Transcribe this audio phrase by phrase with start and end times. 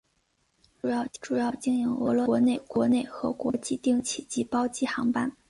[1.21, 5.37] 主要经营俄罗斯国内和国际定期及包机航班。